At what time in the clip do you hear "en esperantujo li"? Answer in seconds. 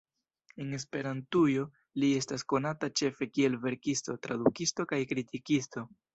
0.63-2.09